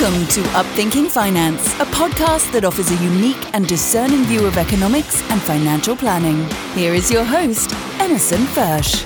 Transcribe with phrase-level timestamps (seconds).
[0.00, 5.28] Welcome to Upthinking Finance, a podcast that offers a unique and discerning view of economics
[5.28, 6.48] and financial planning.
[6.72, 9.04] Here is your host, Emerson Fersch.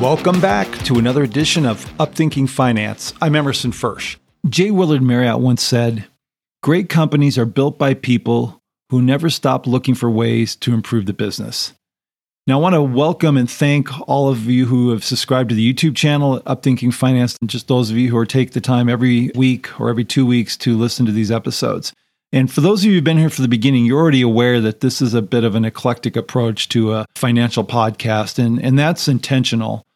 [0.00, 3.14] Welcome back to another edition of Upthinking Finance.
[3.20, 4.16] I'm Emerson Fersch.
[4.48, 4.70] J.
[4.70, 6.06] Willard Marriott once said,
[6.66, 11.12] Great companies are built by people who never stop looking for ways to improve the
[11.12, 11.72] business.
[12.48, 15.72] Now, I want to welcome and thank all of you who have subscribed to the
[15.72, 19.30] YouTube channel, Upthinking Finance, and just those of you who are take the time every
[19.36, 21.92] week or every two weeks to listen to these episodes.
[22.32, 24.80] And for those of you who've been here from the beginning, you're already aware that
[24.80, 29.06] this is a bit of an eclectic approach to a financial podcast, and, and that's
[29.06, 29.86] intentional.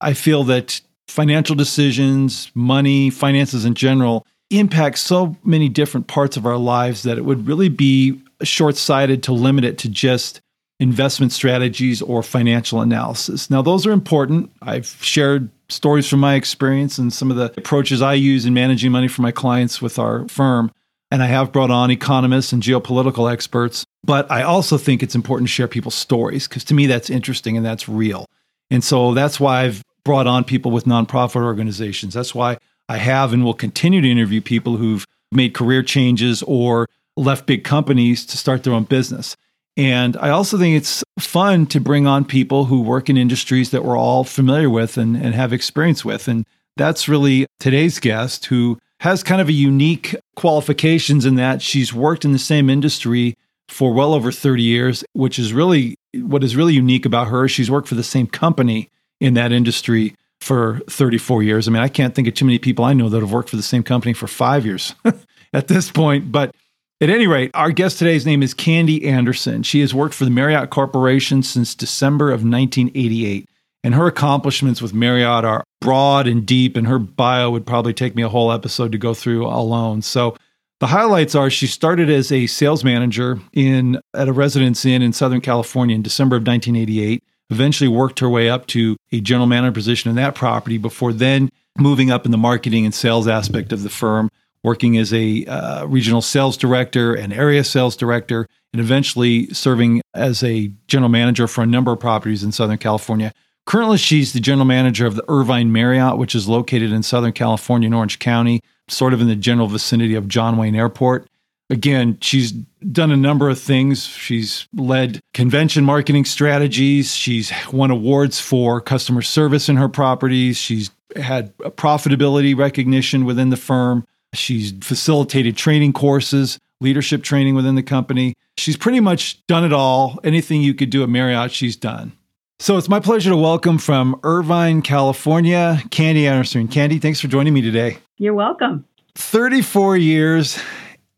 [0.00, 6.44] I feel that financial decisions, money, finances in general impact so many different parts of
[6.44, 10.40] our lives that it would really be short sighted to limit it to just
[10.80, 13.50] investment strategies or financial analysis.
[13.50, 14.50] Now, those are important.
[14.62, 18.90] I've shared stories from my experience and some of the approaches I use in managing
[18.90, 20.72] money for my clients with our firm.
[21.12, 23.84] And I have brought on economists and geopolitical experts.
[24.04, 27.56] But I also think it's important to share people's stories because to me, that's interesting
[27.56, 28.24] and that's real.
[28.70, 32.14] And so that's why I've brought on people with nonprofit organizations.
[32.14, 32.56] That's why
[32.90, 37.62] I have and will continue to interview people who've made career changes or left big
[37.62, 39.36] companies to start their own business.
[39.76, 43.84] And I also think it's fun to bring on people who work in industries that
[43.84, 46.26] we're all familiar with and, and have experience with.
[46.26, 46.44] And
[46.76, 52.24] that's really today's guest who has kind of a unique qualifications in that she's worked
[52.24, 53.36] in the same industry
[53.68, 57.46] for well over 30 years, which is really what is really unique about her.
[57.46, 61.68] She's worked for the same company in that industry for 34 years.
[61.68, 63.56] I mean, I can't think of too many people I know that have worked for
[63.56, 64.94] the same company for five years
[65.52, 66.32] at this point.
[66.32, 66.54] But
[67.00, 69.62] at any rate, our guest today's name is Kandee Anderson.
[69.62, 73.48] She has worked for the Marriott Corporation since December of 1988.
[73.82, 78.14] And her accomplishments with Marriott are broad and deep, and her bio would probably take
[78.14, 80.02] me a whole episode to go through alone.
[80.02, 80.36] So
[80.80, 85.14] the highlights are she started as a sales manager in at a residence inn in
[85.14, 89.72] Southern California in December of 1988 eventually worked her way up to a general manager
[89.72, 93.82] position in that property before then moving up in the marketing and sales aspect of
[93.82, 94.30] the firm,
[94.62, 100.42] working as a uh, regional sales director and area sales director, and eventually serving as
[100.42, 103.32] a general manager for a number of properties in Southern California.
[103.66, 107.86] Currently, she's the general manager of the Irvine Marriott, which is located in Southern California
[107.86, 111.26] in Orange County, sort of in the general vicinity of John Wayne Airport
[111.70, 114.04] again, she's done a number of things.
[114.04, 117.14] She's led convention marketing strategies.
[117.14, 120.58] She's won awards for customer service in her properties.
[120.58, 124.06] She's had profitability recognition within the firm.
[124.34, 128.34] She's facilitated training courses, leadership training within the company.
[128.58, 130.18] She's pretty much done it all.
[130.22, 132.12] Anything you could do at Marriott, she's done.
[132.58, 136.68] So it's my pleasure to welcome from Irvine, California, Kandee Anderson.
[136.68, 137.96] Kandee, thanks for joining me today.
[138.18, 138.84] You're welcome.
[139.14, 140.60] 34 years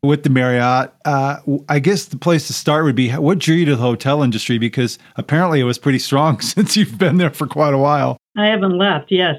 [0.03, 0.93] with the Marriott.
[1.05, 1.37] Uh,
[1.69, 4.57] I guess the place to start would be what drew you to the hotel industry
[4.57, 8.17] because apparently it was pretty strong since you've been there for quite a while.
[8.37, 9.35] I haven't left, yes.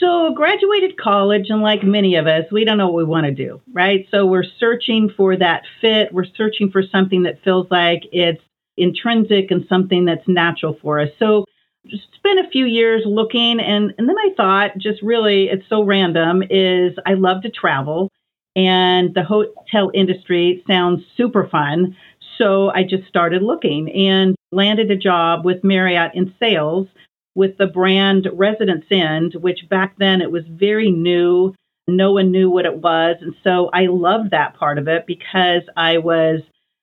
[0.00, 3.32] So, graduated college, and like many of us, we don't know what we want to
[3.32, 4.04] do, right?
[4.10, 6.12] So, we're searching for that fit.
[6.12, 8.42] We're searching for something that feels like it's
[8.76, 11.10] intrinsic and something that's natural for us.
[11.20, 11.44] So,
[12.16, 16.42] spent a few years looking, and, and then I thought, just really, it's so random,
[16.50, 18.10] is I love to travel
[18.56, 21.96] and the hotel industry sounds super fun.
[22.38, 26.88] So I just started looking and landed a job with Marriott in sales
[27.34, 31.54] with the brand Residence Inn, which back then it was very new.
[31.88, 33.16] No one knew what it was.
[33.20, 36.40] And so I loved that part of it because I was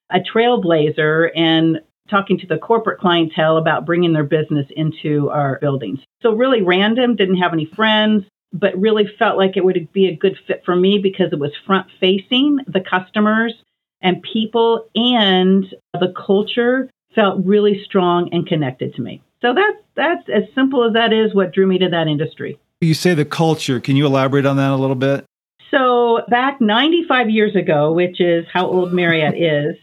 [0.09, 5.99] a trailblazer and talking to the corporate clientele about bringing their business into our buildings.
[6.21, 10.15] So really random, didn't have any friends, but really felt like it would be a
[10.15, 13.53] good fit for me because it was front facing the customers
[14.01, 19.21] and people and the culture felt really strong and connected to me.
[19.41, 22.57] So that's that's as simple as that is what drew me to that industry.
[22.81, 23.79] You say the culture.
[23.79, 25.25] Can you elaborate on that a little bit?
[25.71, 29.75] So back 95 years ago, which is how old Marriott is,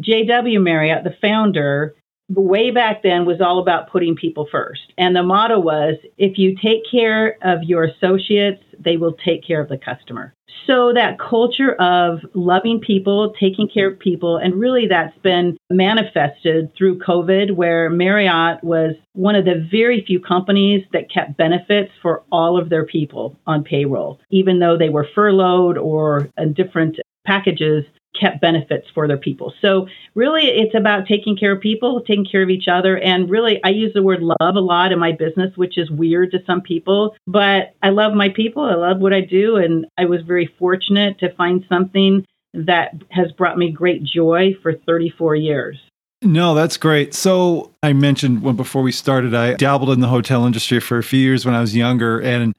[0.00, 0.60] J.W.
[0.60, 1.94] Marriott, the founder,
[2.28, 4.92] way back then was all about putting people first.
[4.98, 9.60] And the motto was if you take care of your associates, they will take care
[9.60, 10.34] of the customer.
[10.66, 16.70] So that culture of loving people, taking care of people, and really that's been manifested
[16.76, 22.22] through COVID, where Marriott was one of the very few companies that kept benefits for
[22.30, 27.84] all of their people on payroll, even though they were furloughed or in different packages
[28.18, 29.52] kept benefits for their people.
[29.60, 32.98] So really it's about taking care of people, taking care of each other.
[32.98, 36.30] And really I use the word love a lot in my business, which is weird
[36.32, 38.64] to some people, but I love my people.
[38.64, 39.56] I love what I do.
[39.56, 42.24] And I was very fortunate to find something
[42.54, 45.78] that has brought me great joy for 34 years.
[46.22, 47.14] No, that's great.
[47.14, 51.02] So I mentioned when before we started, I dabbled in the hotel industry for a
[51.02, 52.18] few years when I was younger.
[52.20, 52.54] And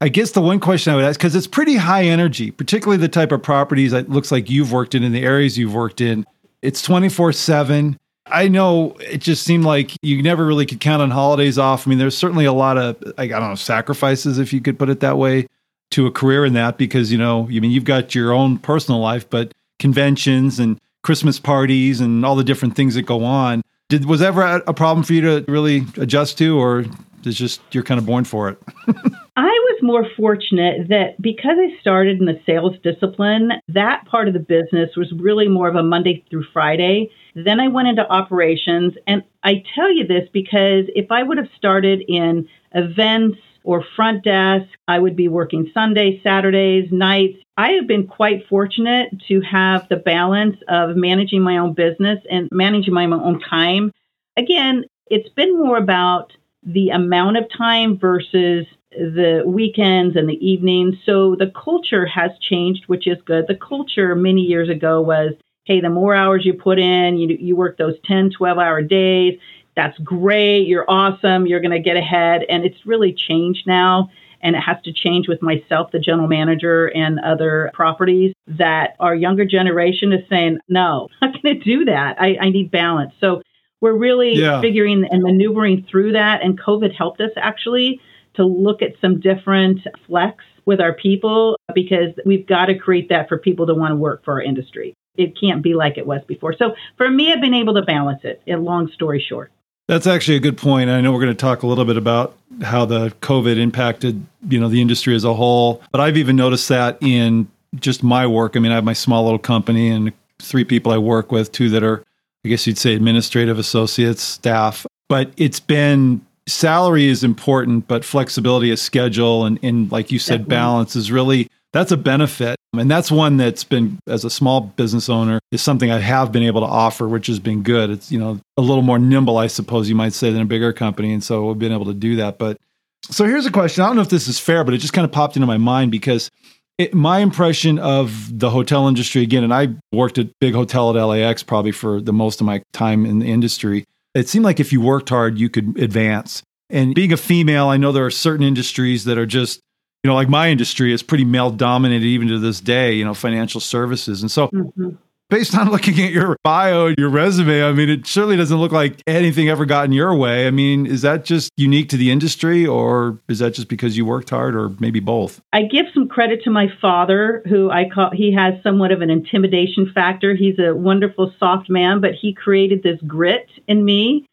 [0.00, 3.08] I guess the one question I would ask, because it's pretty high energy, particularly the
[3.08, 6.26] type of properties that looks like you've worked in in the areas you've worked in.
[6.60, 7.96] It's 24 7.
[8.26, 11.86] I know it just seemed like you never really could count on holidays off.
[11.86, 14.90] I mean, there's certainly a lot of, I don't know, sacrifices, if you could put
[14.90, 15.46] it that way,
[15.92, 19.00] to a career in that because, you know, I mean, you've got your own personal
[19.00, 23.62] life, but conventions and Christmas parties and all the different things that go on.
[23.88, 26.84] Did was ever a problem for you to really adjust to, or
[27.26, 28.58] is just you're kind of born for it?
[29.36, 34.34] I was more fortunate that because I started in the sales discipline, that part of
[34.34, 37.10] the business was really more of a Monday through Friday.
[37.34, 41.48] Then I went into operations, and I tell you this because if I would have
[41.56, 44.68] started in events or front desk.
[44.88, 47.38] I would be working Sundays, Saturdays, nights.
[47.58, 52.48] I have been quite fortunate to have the balance of managing my own business and
[52.52, 53.92] managing my own time.
[54.36, 56.32] Again, it's been more about
[56.66, 60.96] the amount of time versus the weekends and the evenings.
[61.06, 63.46] So the culture has changed, which is good.
[63.46, 65.32] The culture many years ago was
[65.66, 69.38] hey, the more hours you put in, you, you work those 10, 12 hour days,
[69.74, 70.66] that's great.
[70.66, 71.46] You're awesome.
[71.46, 72.42] You're going to get ahead.
[72.48, 74.10] And it's really changed now.
[74.40, 79.14] And it has to change with myself, the general manager, and other properties that our
[79.14, 82.16] younger generation is saying, no, I'm not going to do that.
[82.20, 83.12] I, I need balance.
[83.20, 83.42] So
[83.86, 84.60] we're really yeah.
[84.60, 86.42] figuring and maneuvering through that.
[86.42, 88.00] And COVID helped us actually
[88.34, 93.28] to look at some different flex with our people because we've got to create that
[93.28, 94.92] for people to want to work for our industry.
[95.16, 96.54] It can't be like it was before.
[96.58, 98.42] So for me, I've been able to balance it.
[98.44, 99.52] In long story short.
[99.86, 100.90] That's actually a good point.
[100.90, 104.58] I know we're going to talk a little bit about how the COVID impacted, you
[104.58, 105.80] know, the industry as a whole.
[105.92, 108.56] But I've even noticed that in just my work.
[108.56, 111.70] I mean, I have my small little company and three people I work with, two
[111.70, 112.02] that are,
[112.46, 114.86] I guess you'd say, administrative associates, staff.
[115.08, 120.42] But it's been salary is important, but flexibility of schedule and, and like you said,
[120.42, 120.50] Definitely.
[120.50, 122.56] balance is really that's a benefit.
[122.72, 126.42] And that's one that's been, as a small business owner, is something I have been
[126.42, 127.90] able to offer, which has been good.
[127.90, 130.72] It's, you know, a little more nimble, I suppose you might say, than a bigger
[130.72, 131.12] company.
[131.12, 132.38] And so we've been able to do that.
[132.38, 132.58] But
[133.02, 133.82] so here's a question.
[133.82, 135.58] I don't know if this is fair, but it just kind of popped into my
[135.58, 136.30] mind because
[136.78, 141.02] it, my impression of the hotel industry, again, and I worked at big hotel at
[141.02, 143.84] LAX probably for the most of my time in the industry.
[144.14, 146.42] It seemed like if you worked hard, you could advance.
[146.70, 149.60] And being a female, I know there are certain industries that are just
[150.06, 153.12] you know, like my industry is pretty male dominated even to this day, you know,
[153.12, 154.22] financial services.
[154.22, 154.90] And so, mm-hmm.
[155.28, 158.72] Based on looking at your bio, and your resume, I mean, it certainly doesn't look
[158.72, 160.46] like anything ever got in your way.
[160.46, 164.04] I mean, is that just unique to the industry or is that just because you
[164.04, 165.40] worked hard or maybe both?
[165.52, 169.10] I give some credit to my father, who I call, he has somewhat of an
[169.10, 170.34] intimidation factor.
[170.34, 174.26] He's a wonderful, soft man, but he created this grit in me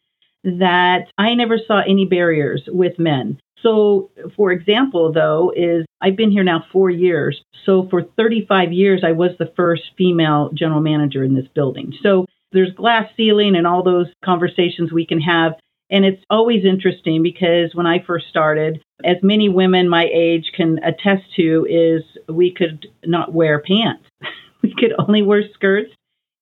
[0.44, 3.40] that I never saw any barriers with men.
[3.64, 7.42] So, for example, though, is I've been here now four years.
[7.64, 11.92] So, for 35 years, I was the first female general manager in this building.
[12.02, 15.54] So, there's glass ceiling and all those conversations we can have.
[15.90, 20.78] And it's always interesting because when I first started, as many women my age can
[20.84, 24.04] attest to, is we could not wear pants.
[24.62, 25.90] we could only wear skirts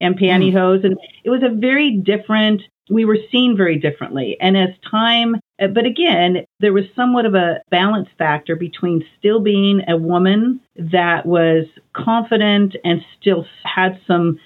[0.02, 0.84] and pantyhose.
[0.84, 4.36] And it was a very different we were seen very differently.
[4.40, 9.40] And as time, uh, but again, there was somewhat of a balance factor between still
[9.40, 14.38] being a woman that was confident and still had some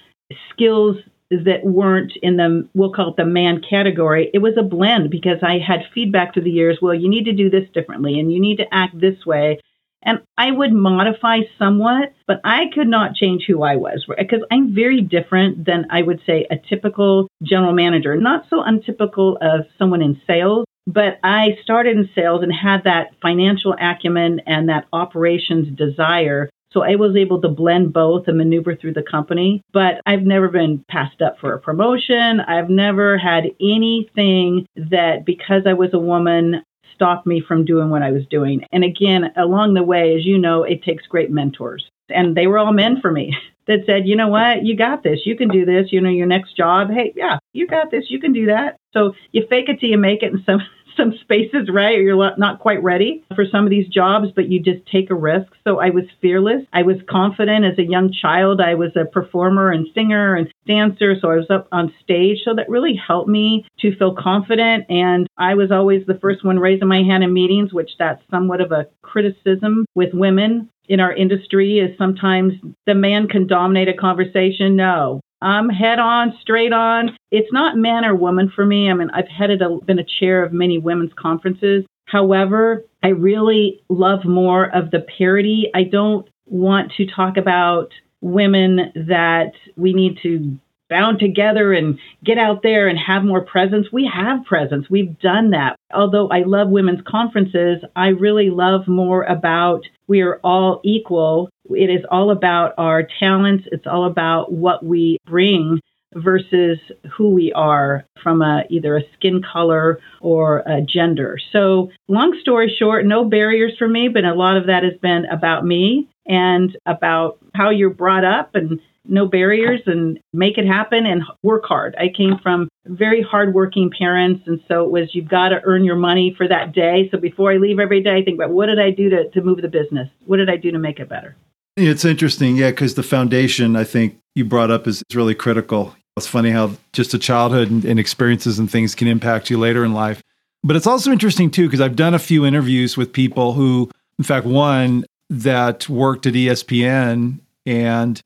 [0.51, 0.97] skills
[1.29, 4.29] that weren't in the, we'll call it the man category.
[4.33, 6.79] It was a blend because I had feedback through the years.
[6.81, 9.59] Well, you need to do this differently and you need to act this way.
[10.07, 14.73] And I would modify somewhat, but I could not change who I was because I'm
[14.73, 18.15] very different than I would say a typical general manager.
[18.15, 23.11] Not so untypical of someone in sales, but I started in sales and had that
[23.21, 26.49] financial acumen and that operations desire.
[26.71, 29.61] So I was able to blend both and maneuver through the company.
[29.73, 32.39] But I've never been passed up for a promotion.
[32.39, 36.63] I've never had anything that because I was a woman,
[36.97, 38.65] stop me from doing what I was doing.
[38.71, 41.89] And again, along the way, as you know, it takes great mentors.
[42.09, 43.35] And they were all men for me
[43.67, 46.27] that said, you know what, you got this, you can do this, you know, your
[46.27, 48.77] next job, hey, yeah, you got this, you can do that.
[48.93, 50.61] So you fake it till you make it, and some
[50.97, 51.97] some spaces, right?
[51.99, 55.51] You're not quite ready for some of these jobs, but you just take a risk.
[55.65, 56.63] So I was fearless.
[56.73, 58.59] I was confident as a young child.
[58.59, 61.15] I was a performer and singer and dancer.
[61.21, 62.39] So I was up on stage.
[62.43, 64.85] So that really helped me to feel confident.
[64.89, 68.61] And I was always the first one raising my hand in meetings, which that's somewhat
[68.61, 72.53] of a criticism with women in our industry is sometimes
[72.85, 74.75] the man can dominate a conversation.
[74.75, 77.15] No, I'm head on, straight on.
[77.31, 78.89] It's not man or woman for me.
[78.89, 81.85] I mean, I've headed a, been a chair of many women's conferences.
[82.05, 85.69] However, I really love more of the parity.
[85.75, 87.89] I don't want to talk about
[88.21, 90.57] women that we need to
[90.89, 93.87] bound together and get out there and have more presence.
[93.91, 94.89] We have presence.
[94.89, 95.75] We've done that.
[95.93, 101.49] Although I love women's conferences, I really love more about we are all equal.
[101.69, 103.65] It is all about our talents.
[103.71, 105.81] It's all about what we bring
[106.17, 106.79] versus
[107.11, 111.37] who we are from a either a skin color or a gender.
[111.51, 115.25] So, long story short, no barriers for me, but a lot of that has been
[115.25, 121.05] about me and about how you're brought up and no barriers and make it happen
[121.05, 121.95] and work hard.
[121.97, 125.95] I came from very hardworking parents, and so it was you've got to earn your
[125.95, 127.09] money for that day.
[127.11, 129.41] So before I leave every day, I think about what did I do to, to
[129.41, 130.09] move the business?
[130.25, 131.35] What did I do to make it better?
[131.75, 135.95] It's interesting, yeah, because the foundation I think you brought up is, is really critical.
[136.17, 139.85] It's funny how just a childhood and, and experiences and things can impact you later
[139.85, 140.21] in life.
[140.63, 144.23] But it's also interesting too, because I've done a few interviews with people who, in
[144.23, 148.21] fact, one that worked at ESPN and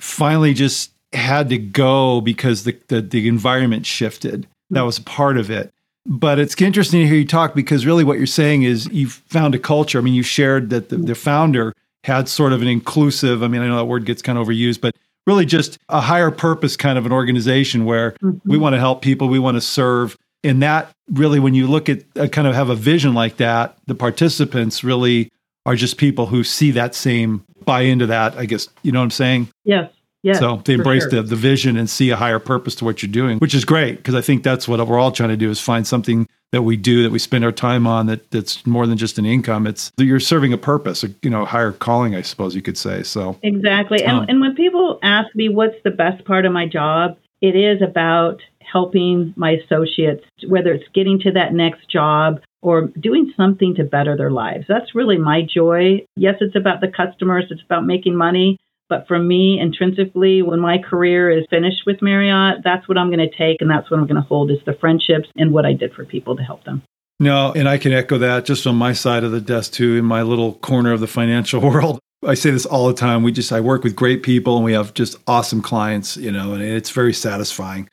[0.00, 4.46] finally just had to go because the, the, the environment shifted.
[4.70, 5.72] That was part of it.
[6.06, 9.54] But it's interesting to hear you talk because really what you're saying is you've found
[9.54, 9.98] a culture.
[9.98, 13.62] I mean, you shared that the, the founder had sort of an inclusive, I mean,
[13.62, 14.94] I know that word gets kind of overused, but
[15.26, 18.38] really just a higher purpose kind of an organization where mm-hmm.
[18.44, 20.16] we want to help people, we want to serve.
[20.42, 23.76] And that really, when you look at uh, kind of have a vision like that,
[23.86, 25.30] the participants really
[25.66, 29.04] are just people who see that same buy into that, I guess, you know what
[29.04, 29.48] I'm saying?
[29.64, 29.90] Yes.
[30.24, 31.10] Yes, so they embrace sure.
[31.10, 33.98] the, the vision and see a higher purpose to what you're doing, which is great
[33.98, 36.78] because I think that's what we're all trying to do is find something that we
[36.78, 39.66] do that we spend our time on that that's more than just an income.
[39.66, 43.02] It's you're serving a purpose, a, you know, higher calling, I suppose you could say.
[43.02, 44.02] So exactly.
[44.02, 47.54] Um, and, and when people ask me what's the best part of my job, it
[47.54, 53.74] is about helping my associates, whether it's getting to that next job or doing something
[53.74, 54.64] to better their lives.
[54.66, 56.06] That's really my joy.
[56.16, 58.58] Yes, it's about the customers, it's about making money.
[58.88, 63.28] But for me, intrinsically, when my career is finished with Marriott, that's what I'm going
[63.28, 65.72] to take and that's what I'm going to hold is the friendships and what I
[65.72, 66.82] did for people to help them.
[67.20, 70.04] No, and I can echo that just on my side of the desk too, in
[70.04, 71.98] my little corner of the financial world.
[72.26, 73.22] I say this all the time.
[73.22, 76.54] We just I work with great people and we have just awesome clients, you know,
[76.54, 77.88] and it's very satisfying.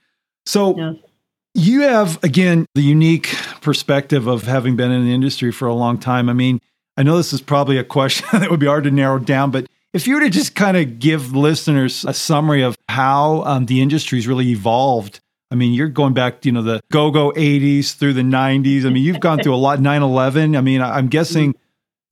[0.45, 0.95] So yes.
[1.53, 5.97] you have again the unique perspective of having been in the industry for a long
[5.97, 6.29] time.
[6.29, 6.59] I mean,
[6.97, 9.67] I know this is probably a question that would be hard to narrow down, but
[9.93, 13.81] if you were to just kind of give listeners a summary of how um, the
[13.81, 15.19] industry's really evolved,
[15.51, 18.85] I mean, you're going back, you know, the go go 80s through the 90s.
[18.85, 20.55] I mean, you've gone through a lot, 9 11.
[20.55, 21.55] I mean, I'm guessing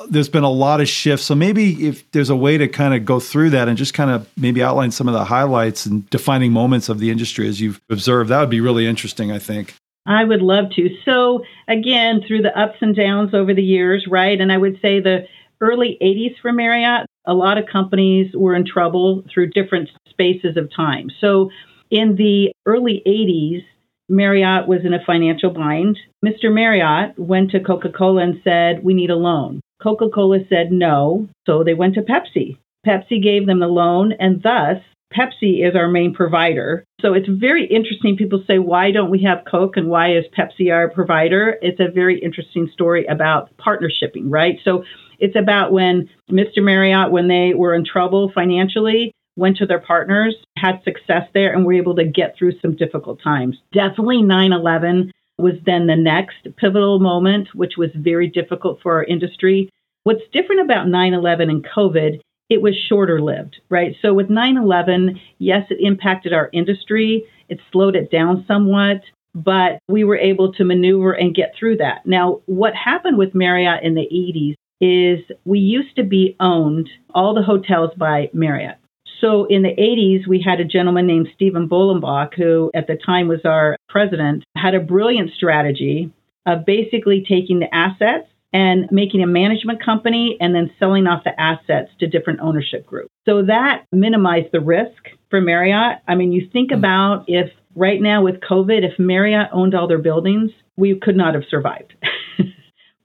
[0.10, 1.26] there's been a lot of shifts.
[1.26, 4.12] So maybe if there's a way to kind of go through that and just kind
[4.12, 7.82] of maybe outline some of the highlights and defining moments of the industry as you've
[7.90, 9.76] observed, that would be really interesting, I think.
[10.06, 10.90] I would love to.
[11.06, 14.40] So, again, through the ups and downs over the years, right?
[14.40, 15.28] And I would say the
[15.62, 20.70] early 80s for Marriott, a lot of companies were in trouble through different spaces of
[20.75, 21.10] time.
[21.22, 21.50] So
[21.92, 23.63] in the early 80s,
[24.10, 25.98] Marriott was in a financial bind.
[26.25, 26.51] Mr.
[26.51, 29.62] Marriott went to Coca Cola and said, We need a loan.
[29.82, 32.58] Coca Cola said no, so they went to Pepsi.
[32.86, 34.78] Pepsi gave them the loan, and thus
[35.13, 36.84] Pepsi is our main provider.
[37.01, 38.16] So it's very interesting.
[38.16, 41.58] People say, why don't we have Coke and why is Pepsi our provider?
[41.62, 44.58] It's a very interesting story about partnershiping, right?
[44.63, 44.84] So
[45.20, 46.58] it's about when Mr.
[46.64, 51.66] Marriott, when they were in trouble financially, went to their partners, had success there, and
[51.66, 53.58] were able to get through some difficult times.
[53.74, 59.04] Definitely 9 11 was then the next pivotal moment, which was very difficult for our
[59.06, 59.70] industry.
[60.04, 63.96] What's different about 9 11 and COVID, it was shorter lived, right?
[64.02, 69.02] So with 9 11, yes, it impacted our industry, it slowed it down somewhat.
[69.36, 72.04] But we were able to maneuver and get through that.
[72.04, 77.34] Now, what happened with Marriott in the 80s is we used to be owned, all
[77.34, 78.78] the hotels by Marriott.
[79.22, 83.28] So in the 80s, we had a gentleman named Stephen Bollenbach, who at the time
[83.28, 86.12] was our president, had a brilliant strategy
[86.46, 91.40] of basically taking the assets and making a management company and then selling off the
[91.40, 93.10] assets to different ownership groups.
[93.28, 96.00] So that minimized the risk for Marriott.
[96.08, 96.80] I mean, you think mm-hmm.
[96.80, 101.36] about if right now with COVID, if Marriott owned all their buildings, we could not
[101.36, 101.94] have survived.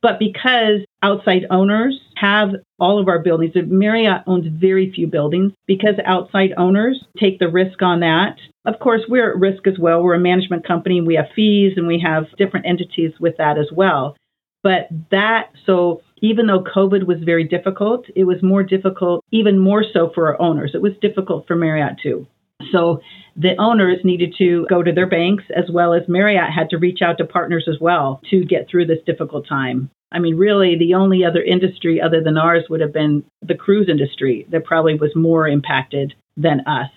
[0.04, 5.94] but because outside owners have all of our buildings, Marriott owns very few buildings, because
[6.04, 8.36] outside owners take the risk on that.
[8.66, 10.02] Of course, we're at risk as well.
[10.02, 13.68] We're a management company, we have fees, and we have different entities with that as
[13.72, 14.14] well.
[14.62, 19.84] But that, so even though COVID was very difficult, it was more difficult, even more
[19.90, 20.72] so for our owners.
[20.74, 22.26] It was difficult for Marriott too.
[22.72, 23.00] So
[23.36, 27.02] the owners needed to go to their banks as well as Marriott had to reach
[27.02, 29.90] out to partners as well to get through this difficult time.
[30.12, 33.88] I mean, really, the only other industry other than ours would have been the cruise
[33.88, 36.90] industry that probably was more impacted than us.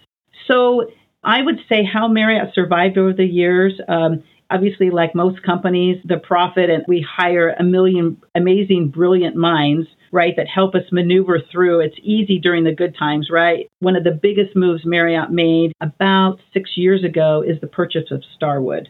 [0.47, 0.91] So
[1.23, 3.73] I would say how Marriott survived over the years.
[3.87, 9.87] Um, obviously, like most companies, the profit, and we hire a million amazing, brilliant minds
[10.11, 11.81] right, that help us maneuver through.
[11.81, 13.67] It's easy during the good times, right?
[13.79, 18.23] One of the biggest moves Marriott made about six years ago is the purchase of
[18.35, 18.89] Starwood.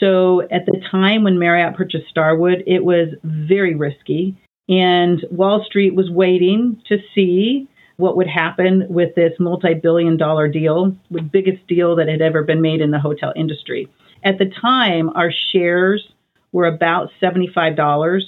[0.00, 4.36] So at the time when Marriott purchased Starwood, it was very risky.
[4.68, 10.48] And Wall Street was waiting to see what would happen with this multi billion dollar
[10.48, 13.88] deal, the biggest deal that had ever been made in the hotel industry.
[14.22, 16.06] At the time, our shares
[16.52, 18.20] were about $75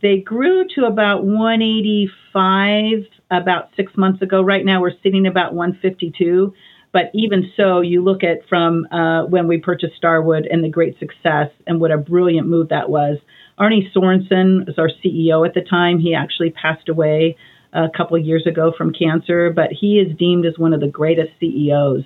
[0.00, 4.42] they grew to about 185 about six months ago.
[4.42, 6.54] Right now, we're sitting about 152.
[6.92, 10.98] But even so, you look at from uh, when we purchased Starwood and the great
[10.98, 13.18] success and what a brilliant move that was.
[13.58, 15.98] Arne Sorenson was our CEO at the time.
[15.98, 17.36] He actually passed away
[17.72, 20.88] a couple of years ago from cancer, but he is deemed as one of the
[20.88, 22.04] greatest CEOs,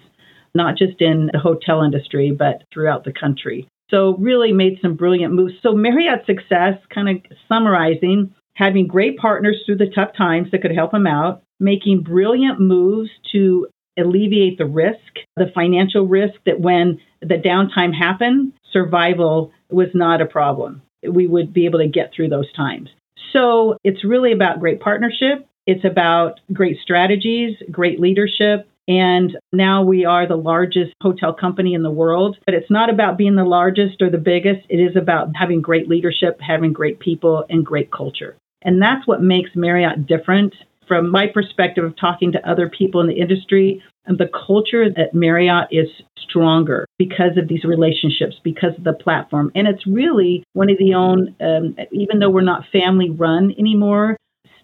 [0.55, 3.69] not just in the hotel industry, but throughout the country.
[3.90, 5.55] So, really made some brilliant moves.
[5.62, 7.16] So, Marriott's success, kind of
[7.49, 12.61] summarizing, having great partners through the tough times that could help them out, making brilliant
[12.61, 14.99] moves to alleviate the risk,
[15.37, 20.83] the financial risk that when the downtime happened, survival was not a problem.
[21.09, 22.90] We would be able to get through those times.
[23.33, 25.47] So, it's really about great partnership.
[25.66, 31.83] It's about great strategies, great leadership, and now we are the largest hotel company in
[31.83, 32.37] the world.
[32.44, 34.66] But it's not about being the largest or the biggest.
[34.68, 38.37] It is about having great leadership, having great people, and great culture.
[38.62, 40.55] And that's what makes Marriott different.
[40.88, 45.68] From my perspective of talking to other people in the industry, the culture at Marriott
[45.72, 45.88] is
[46.29, 49.51] stronger because of these relationships, because of the platform.
[49.55, 54.16] And it's really one of the own, um, even though we're not family run anymore,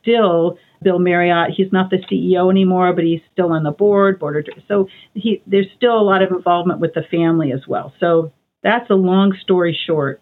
[0.03, 1.53] still Bill Marriott.
[1.57, 5.69] He's not the CEO anymore, but he's still on the board, board so he there's
[5.77, 7.93] still a lot of involvement with the family as well.
[8.01, 10.21] So that's a long story short.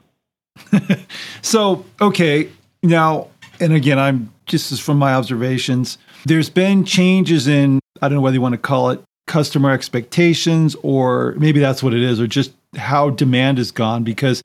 [1.42, 2.48] so okay,
[2.82, 5.98] now and again, I'm just as from my observations.
[6.24, 10.74] There's been changes in I don't know whether you want to call it customer expectations
[10.82, 14.42] or maybe that's what it is, or just how demand has gone because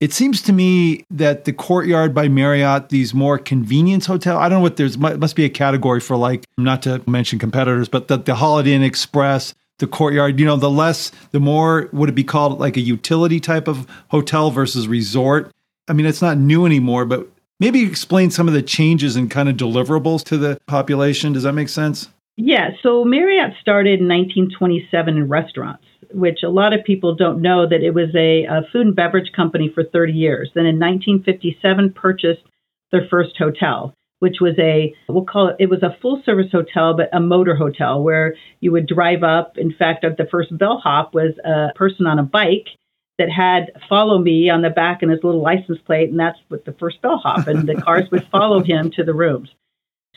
[0.00, 4.58] it seems to me that the Courtyard by Marriott, these more convenience hotel, I don't
[4.58, 8.16] know what there's must be a category for like not to mention competitors, but the,
[8.16, 12.24] the Holiday Inn Express, the Courtyard, you know, the less the more would it be
[12.24, 15.52] called like a utility type of hotel versus resort?
[15.86, 19.50] I mean, it's not new anymore, but maybe explain some of the changes and kind
[19.50, 21.34] of deliverables to the population.
[21.34, 22.08] Does that make sense?
[22.36, 27.68] Yeah, so Marriott started in 1927 in restaurants which a lot of people don't know
[27.68, 30.50] that it was a, a food and beverage company for 30 years.
[30.54, 32.42] Then in 1957 purchased
[32.92, 36.96] their first hotel, which was a we'll call it it was a full service hotel
[36.96, 39.56] but a motor hotel where you would drive up.
[39.58, 42.68] In fact, the first bellhop was a person on a bike
[43.18, 46.64] that had follow me on the back and his little license plate and that's what
[46.64, 49.50] the first bellhop and the cars would follow him to the rooms.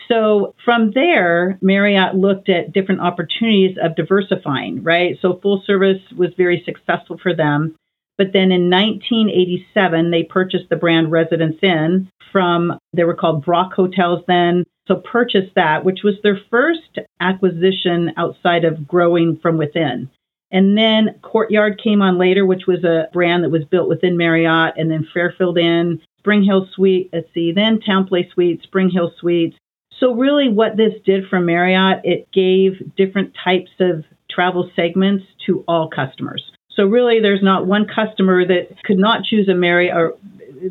[0.08, 5.18] So from there, Marriott looked at different opportunities of diversifying, right?
[5.22, 7.76] So full service was very successful for them.
[8.18, 13.74] But then in 1987, they purchased the brand Residence Inn from, they were called Brock
[13.74, 14.66] Hotels then.
[14.88, 20.10] So purchased that, which was their first acquisition outside of growing from within.
[20.52, 24.76] And then Courtyard came on later, which was a brand that was built within Marriott,
[24.78, 29.58] and then Fairfield Inn, SpringHill Suite, let's see, then Town TownePlace Suite, SpringHill Suites,
[30.04, 35.64] so, really, what this did for Marriott, it gave different types of travel segments to
[35.66, 36.44] all customers.
[36.72, 40.18] So, really, there's not one customer that could not choose a Marriott, or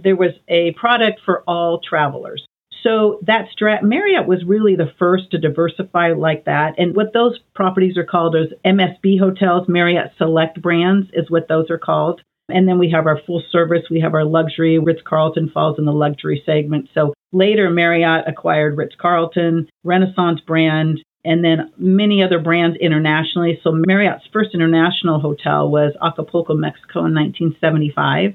[0.04, 2.46] there was a product for all travelers.
[2.82, 6.74] So that strat- Marriott was really the first to diversify like that.
[6.78, 11.70] And what those properties are called is MSB hotels, Marriott Select brands is what those
[11.70, 12.22] are called.
[12.48, 14.78] And then we have our full service, we have our luxury.
[14.78, 16.88] Ritz Carlton falls in the luxury segment.
[16.92, 23.60] So later, Marriott acquired Ritz Carlton, Renaissance brand, and then many other brands internationally.
[23.62, 28.34] So Marriott's first international hotel was Acapulco, Mexico in 1975.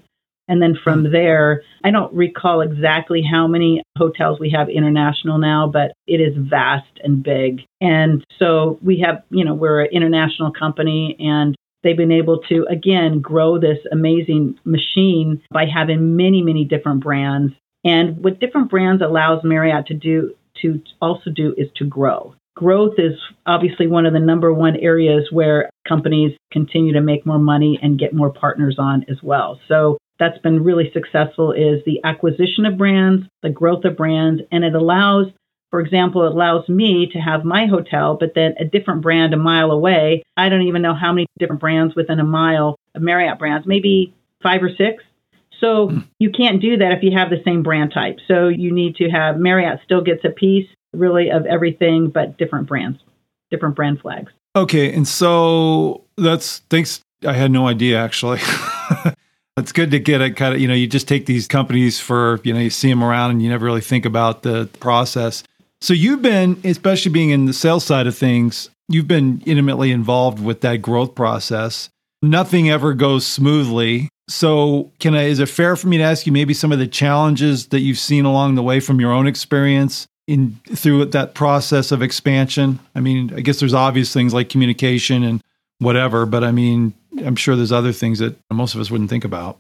[0.50, 5.70] And then from there, I don't recall exactly how many hotels we have international now,
[5.72, 7.64] but it is vast and big.
[7.82, 12.66] And so we have, you know, we're an international company and they've been able to,
[12.70, 17.54] again, grow this amazing machine by having many, many different brands.
[17.88, 22.36] And what different brands allows Marriott to do, to also do is to grow.
[22.56, 23.14] Growth is
[23.46, 28.00] obviously one of the number one areas where companies continue to make more money and
[28.00, 29.60] get more partners on as well.
[29.68, 34.64] So that's been really successful is the acquisition of brands, the growth of brands, and
[34.64, 35.28] it allows,
[35.70, 39.38] for example, it allows me to have my hotel, but then a different brand a
[39.38, 40.24] mile away.
[40.36, 44.16] I don't even know how many different brands within a mile of Marriott brands, maybe
[44.42, 45.04] five or six.
[45.60, 46.00] So hmm.
[46.20, 48.18] you can't do that if you have the same brand type.
[48.28, 52.68] So you need to have Marriott still gets a piece really of everything, but different
[52.68, 53.00] brands,
[53.52, 54.32] different brand flags.
[54.56, 54.94] Okay.
[54.94, 57.02] And so that's thanks.
[57.26, 58.40] I had no idea actually.
[59.58, 62.40] it's good to get it kind of, you know, you just take these companies for,
[62.44, 65.44] you know, you see them around and you never really think about the process.
[65.82, 70.44] So you've been, especially being in the sales side of things, you've been intimately involved
[70.44, 71.90] with that growth process.
[72.22, 74.10] Nothing ever goes smoothly.
[74.30, 76.88] So, can I is it fair for me to ask you maybe some of the
[76.88, 81.92] challenges that you've seen along the way from your own experience in through that process
[81.92, 82.80] of expansion?
[82.94, 85.42] I mean, I guess there's obvious things like communication and
[85.80, 89.24] whatever, but I mean, I'm sure there's other things that most of us wouldn't think
[89.24, 89.60] about.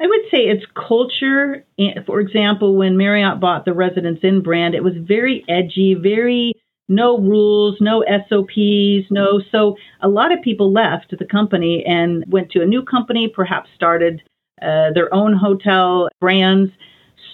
[0.00, 1.64] I would say it's culture.
[2.04, 6.52] For example, when Marriott bought the Residence Inn brand, it was very edgy, very
[6.88, 9.40] no rules, no SOPs, no.
[9.50, 13.70] So a lot of people left the company and went to a new company, perhaps
[13.74, 14.22] started
[14.62, 16.70] uh, their own hotel brands.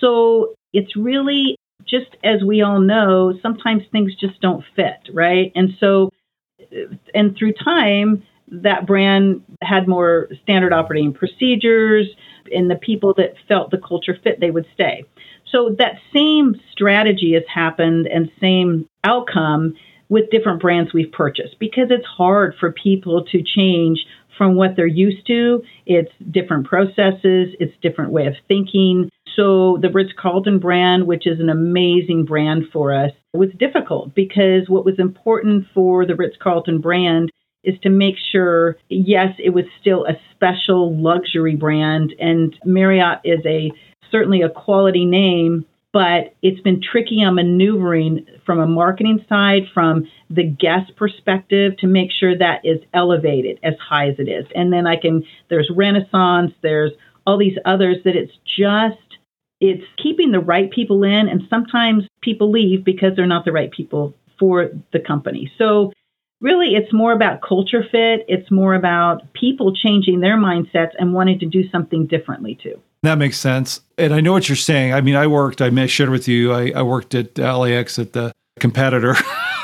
[0.01, 5.53] So it's really just as we all know, sometimes things just don't fit, right?
[5.55, 6.11] And so,
[7.15, 12.07] and through time, that brand had more standard operating procedures,
[12.55, 15.05] and the people that felt the culture fit, they would stay.
[15.53, 19.75] So that same strategy has happened and same outcome
[20.09, 24.05] with different brands we've purchased because it's hard for people to change
[24.37, 25.63] from what they're used to.
[25.87, 29.11] It's different processes, it's different way of thinking.
[29.37, 34.69] So the Ritz Carlton brand, which is an amazing brand for us, was difficult because
[34.69, 37.31] what was important for the Ritz Carlton brand
[37.65, 43.41] is to make sure, yes, it was still a special luxury brand, and Marriott is
[43.47, 43.71] a
[44.13, 50.09] certainly a quality name, but it's been tricky on maneuvering from a marketing side, from
[50.31, 54.47] the guest perspective, to make sure that is elevated as high as it is.
[54.55, 56.93] And then I can, there's Renaissance, there's
[57.27, 58.97] all these others that it's just,
[59.61, 63.71] it's keeping the right people in, and sometimes people leave because they're not the right
[63.71, 65.53] people for the company.
[65.59, 65.93] So
[66.43, 71.39] really it's more about culture fit it's more about people changing their mindsets and wanting
[71.39, 73.81] to do something differently too that makes sense.
[73.99, 74.93] And i know what you're saying.
[74.93, 78.33] I mean i worked i shared with you i, I worked at lax at the
[78.61, 79.15] competitor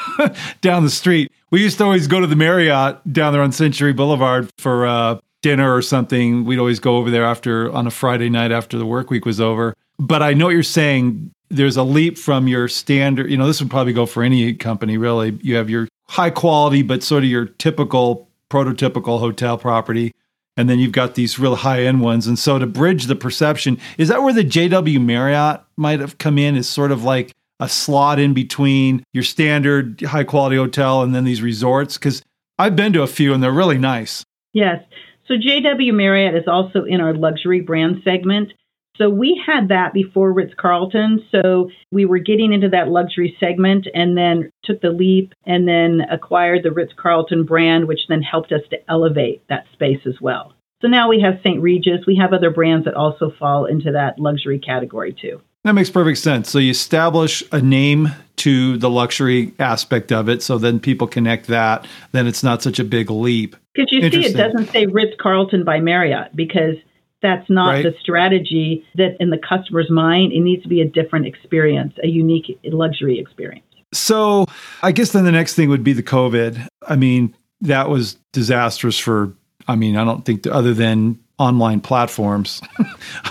[0.61, 1.31] down the street.
[1.51, 5.19] We used to always go to the marriott down there on century boulevard for uh,
[5.41, 6.45] dinner or something.
[6.45, 9.41] We'd always go over there after on a friday night after the work week was
[9.41, 9.75] over.
[9.99, 11.31] But i know what you're saying.
[11.51, 14.99] There's a leap from your standard you know this would probably go for any company
[14.99, 15.39] really.
[15.43, 20.13] You have your high quality, but sort of your typical prototypical hotel property.
[20.59, 22.27] And then you've got these real high end ones.
[22.27, 26.37] And so to bridge the perception, is that where the JW Marriott might have come
[26.37, 26.57] in?
[26.57, 31.25] Is sort of like a slot in between your standard high quality hotel and then
[31.25, 31.97] these resorts?
[31.97, 32.23] Because
[32.59, 34.25] I've been to a few and they're really nice.
[34.53, 34.83] Yes.
[35.29, 38.53] So JW Marriott is also in our luxury brand segment.
[38.99, 41.25] So we had that before Ritz Carlton.
[41.31, 46.03] So we were getting into that luxury segment and then took the leap and then
[46.11, 50.53] acquired the Ritz Carlton brand, which then helped us to elevate that space as well.
[50.83, 51.61] So now we have St.
[51.61, 52.07] Regis.
[52.07, 55.41] We have other brands that also fall into that luxury category too.
[55.65, 56.51] That makes perfect sense.
[56.51, 61.49] So you establish a name to the luxury aspect of it, so then people connect
[61.49, 61.87] that.
[62.13, 63.57] Then it's not such a big leap.
[63.75, 66.77] Because you see, it doesn't say Ritz Carlton by Marriott because
[67.23, 67.83] that's not right.
[67.83, 72.09] the strategy that in the customer's mind it needs to be a different experience a
[72.09, 73.65] unique luxury experience.
[73.93, 74.47] So
[74.83, 76.67] i guess then the next thing would be the covid.
[76.87, 79.33] I mean that was disastrous for
[79.67, 82.61] i mean i don't think other than online platforms.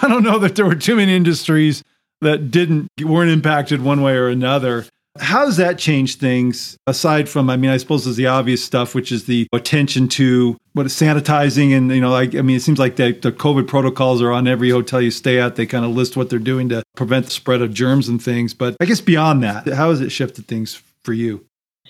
[0.01, 1.83] I don't know that there were too many industries
[2.21, 4.85] that didn't weren't impacted one way or another.
[5.19, 8.93] How does that change things aside from, I mean, I suppose there's the obvious stuff,
[8.93, 11.75] which is the attention to what is sanitizing.
[11.75, 14.47] And, you know, like, I mean, it seems like the, the COVID protocols are on
[14.47, 15.55] every hotel you stay at.
[15.55, 18.53] They kind of list what they're doing to prevent the spread of germs and things.
[18.53, 21.43] But I guess beyond that, how has it shifted things for you?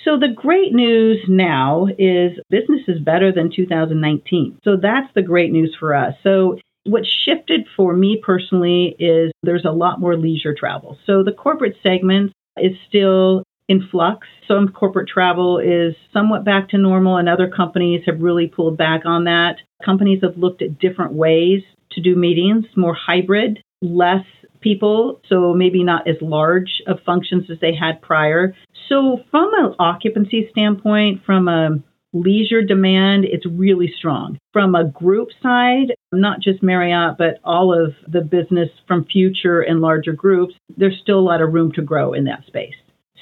[0.05, 4.59] So the great news now is business is better than 2019.
[4.63, 6.13] So that's the great news for us.
[6.23, 10.97] So what shifted for me personally is there's a lot more leisure travel.
[11.05, 14.27] So the corporate segment is still in flux.
[14.47, 19.01] Some corporate travel is somewhat back to normal, and other companies have really pulled back
[19.05, 19.57] on that.
[19.83, 24.25] Companies have looked at different ways to do meetings, more hybrid, less
[24.61, 28.55] people, so maybe not as large of functions as they had prior.
[28.89, 31.79] So, from an occupancy standpoint, from a
[32.13, 34.39] leisure demand, it's really strong.
[34.53, 39.81] From a group side, not just Marriott, but all of the business from future and
[39.81, 42.73] larger groups, there's still a lot of room to grow in that space.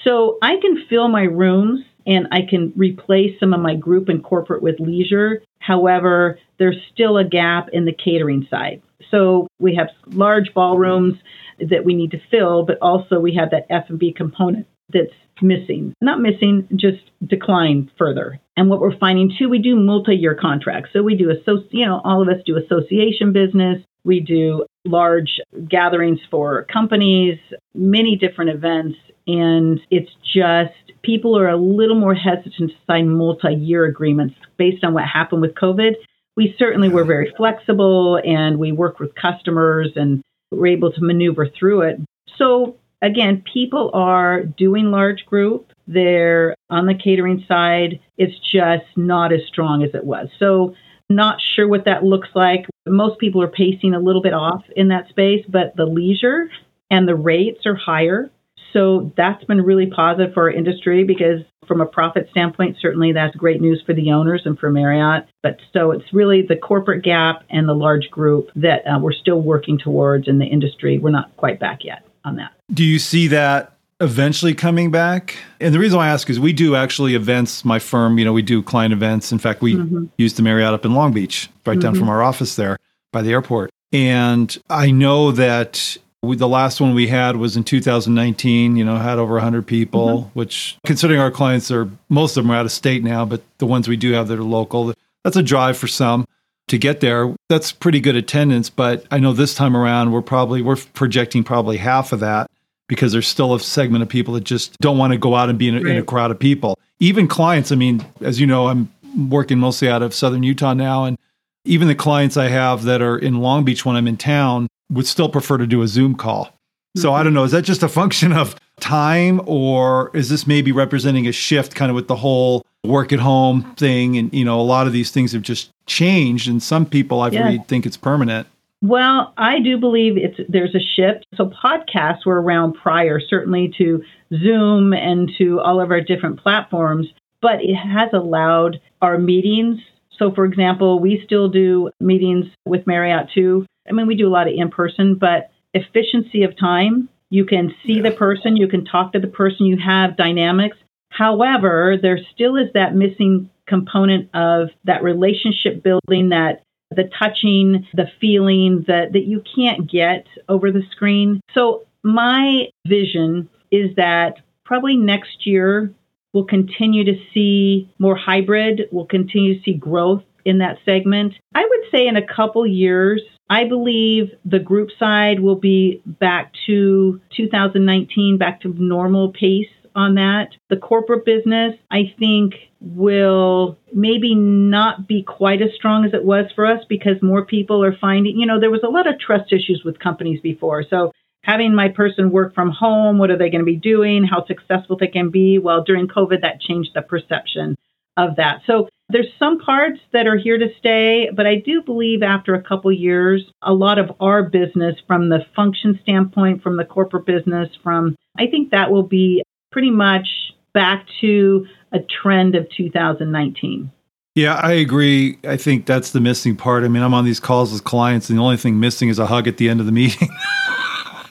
[0.05, 4.23] So I can fill my rooms and I can replace some of my group and
[4.23, 5.41] corporate with leisure.
[5.59, 8.81] However, there's still a gap in the catering side.
[9.09, 11.15] So we have large ballrooms
[11.59, 15.93] that we need to fill, but also we have that F&B component that's missing.
[16.01, 18.39] Not missing, just decline further.
[18.55, 20.91] And what we're finding too, we do multi-year contracts.
[20.93, 21.31] So we do,
[21.71, 23.81] you know, all of us do association business.
[24.03, 27.39] We do large gatherings for companies,
[27.73, 28.97] many different events.
[29.27, 34.83] And it's just people are a little more hesitant to sign multi year agreements based
[34.83, 35.93] on what happened with COVID.
[36.35, 41.47] We certainly were very flexible and we worked with customers and were able to maneuver
[41.47, 41.99] through it.
[42.37, 45.71] So, again, people are doing large group.
[45.87, 47.99] They're on the catering side.
[48.17, 50.27] It's just not as strong as it was.
[50.39, 50.75] So,
[51.09, 52.65] not sure what that looks like.
[52.87, 56.49] Most people are pacing a little bit off in that space, but the leisure
[56.89, 58.31] and the rates are higher.
[58.75, 63.35] So that's been really positive for our industry because from a profit standpoint, certainly that's
[63.35, 65.27] great news for the owners and for Marriott.
[65.41, 69.41] But so it's really the corporate gap and the large group that uh, we're still
[69.41, 70.99] working towards in the industry.
[70.99, 72.51] We're not quite back yet on that.
[72.73, 75.37] Do you see that eventually coming back?
[75.61, 78.33] And the reason why I ask is we do actually events, my firm, you know,
[78.33, 79.31] we do client events.
[79.31, 80.05] In fact, we mm-hmm.
[80.17, 81.81] use the Marriott up in Long Beach, right mm-hmm.
[81.81, 82.77] down from our office there
[83.13, 83.69] by the airport.
[83.93, 88.97] And I know that we, the last one we had was in 2019, you know,
[88.97, 90.39] had over 100 people, mm-hmm.
[90.39, 93.65] which considering our clients are, most of them are out of state now, but the
[93.65, 96.25] ones we do have that are local, that's a drive for some
[96.67, 97.33] to get there.
[97.49, 101.77] That's pretty good attendance, but I know this time around we're probably, we're projecting probably
[101.77, 102.49] half of that
[102.87, 105.57] because there's still a segment of people that just don't want to go out and
[105.57, 105.91] be in a, right.
[105.91, 106.77] in a crowd of people.
[106.99, 108.91] Even clients, I mean, as you know, I'm
[109.29, 111.17] working mostly out of Southern Utah now, and
[111.65, 115.07] even the clients I have that are in Long Beach when I'm in town, would
[115.07, 116.49] still prefer to do a Zoom call.
[116.95, 117.23] So I mm-hmm.
[117.25, 121.31] don't know, is that just a function of time or is this maybe representing a
[121.31, 124.85] shift kind of with the whole work at home thing and you know a lot
[124.85, 127.47] of these things have just changed and some people I've yeah.
[127.47, 128.47] read think it's permanent.
[128.81, 131.25] Well, I do believe it's there's a shift.
[131.35, 134.03] So podcasts were around prior certainly to
[134.43, 137.07] Zoom and to all of our different platforms,
[137.41, 139.79] but it has allowed our meetings
[140.17, 143.65] so, for example, we still do meetings with Marriott too.
[143.87, 147.73] I mean, we do a lot of in person, but efficiency of time, you can
[147.85, 150.77] see the person, you can talk to the person, you have dynamics.
[151.09, 158.07] However, there still is that missing component of that relationship building, that the touching, the
[158.21, 161.41] feeling that, that you can't get over the screen.
[161.53, 165.91] So, my vision is that probably next year
[166.35, 168.89] We'll continue to see more hybrid.
[168.91, 171.33] We'll continue to see growth in that segment.
[171.55, 176.53] I would say in a couple years, I believe the group side will be back
[176.65, 180.49] to 2019, back to normal pace on that.
[180.69, 186.47] The corporate business, I think, will maybe not be quite as strong as it was
[186.55, 189.53] for us because more people are finding, you know, there was a lot of trust
[189.53, 190.83] issues with companies before.
[190.89, 191.11] So
[191.43, 194.97] having my person work from home, what are they going to be doing, how successful
[194.97, 195.59] they can be.
[195.59, 197.77] Well, during COVID, that changed the perception
[198.17, 198.61] of that.
[198.65, 202.61] So there's some parts that are here to stay, but I do believe after a
[202.61, 207.69] couple years, a lot of our business from the function standpoint, from the corporate business,
[207.83, 210.27] from I think that will be pretty much
[210.73, 213.91] back to a trend of 2019.
[214.33, 215.37] Yeah, I agree.
[215.45, 216.83] I think that's the missing part.
[216.83, 219.27] I mean, I'm on these calls with clients, and the only thing missing is a
[219.27, 220.29] hug at the end of the meeting.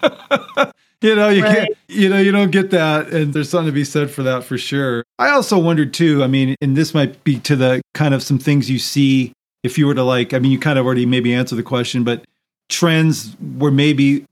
[1.04, 1.56] you know, you right.
[1.56, 3.08] can't, you know, you don't get that.
[3.08, 5.04] And there's something to be said for that for sure.
[5.18, 8.38] I also wondered too, I mean, and this might be to the kind of some
[8.38, 11.34] things you see if you were to like, I mean, you kind of already maybe
[11.34, 12.24] answer the question, but
[12.68, 14.24] trends where maybe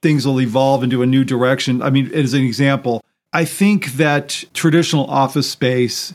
[0.00, 1.82] things will evolve into a new direction.
[1.82, 3.02] I mean, as an example,
[3.34, 6.14] I think that traditional office space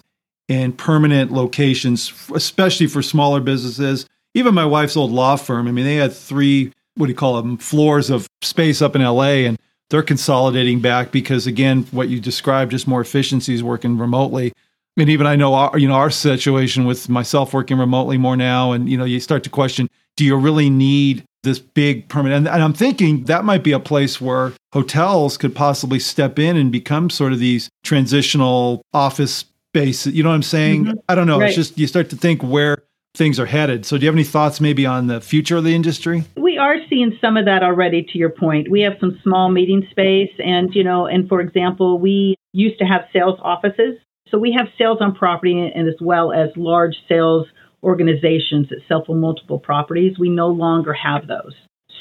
[0.50, 5.86] and permanent locations, especially for smaller businesses, even my wife's old law firm, I mean,
[5.86, 9.58] they had three what do you call them floors of space up in LA and
[9.94, 14.52] they're consolidating back because again what you described just more efficiencies working remotely
[14.98, 18.72] and even I know our, you know our situation with myself working remotely more now
[18.72, 22.48] and you know you start to question do you really need this big permanent?
[22.48, 26.58] And, and I'm thinking that might be a place where hotels could possibly step in
[26.58, 30.08] and become sort of these transitional office space.
[30.08, 30.86] You know what I'm saying?
[30.86, 31.00] Mm-hmm.
[31.10, 31.40] I don't know.
[31.40, 31.50] Right.
[31.50, 32.84] It's just you start to think where
[33.16, 33.86] things are headed.
[33.86, 36.24] So, do you have any thoughts maybe on the future of the industry?
[36.36, 38.04] We are seeing some of that already.
[38.04, 42.00] To your point, we have some small meeting space, and you know, and for example,
[42.00, 43.96] we used to have sales offices.
[44.30, 47.48] So we have sales on property, and as well as large sales
[47.84, 50.18] organizations that sell for multiple properties.
[50.18, 51.54] We no longer have those.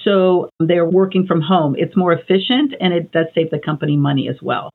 [0.05, 1.75] So they're working from home.
[1.77, 4.70] It's more efficient and it does save the company money as well.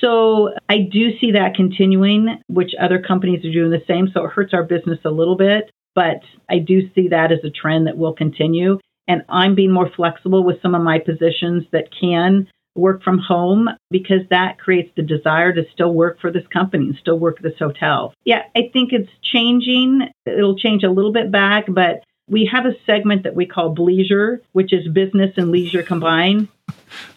[0.00, 4.08] So I do see that continuing, which other companies are doing the same.
[4.12, 7.50] So it hurts our business a little bit, but I do see that as a
[7.50, 8.78] trend that will continue.
[9.08, 13.68] And I'm being more flexible with some of my positions that can work from home
[13.90, 17.42] because that creates the desire to still work for this company and still work at
[17.42, 18.12] this hotel.
[18.24, 20.02] Yeah, I think it's changing.
[20.26, 24.40] It'll change a little bit back, but we have a segment that we call bleisure,
[24.52, 26.48] which is business and leisure combined.